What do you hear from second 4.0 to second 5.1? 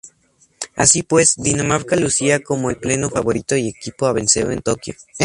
a vencer en Tokyo.